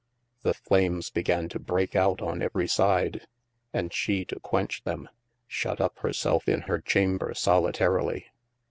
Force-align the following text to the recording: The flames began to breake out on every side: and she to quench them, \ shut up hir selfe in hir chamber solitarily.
The 0.41 0.55
flames 0.55 1.11
began 1.11 1.47
to 1.49 1.59
breake 1.59 1.95
out 1.95 2.23
on 2.23 2.41
every 2.41 2.67
side: 2.67 3.27
and 3.71 3.93
she 3.93 4.25
to 4.25 4.39
quench 4.39 4.81
them, 4.83 5.09
\ 5.29 5.39
shut 5.47 5.79
up 5.79 5.99
hir 5.99 6.11
selfe 6.11 6.47
in 6.49 6.61
hir 6.61 6.81
chamber 6.81 7.35
solitarily. 7.35 8.25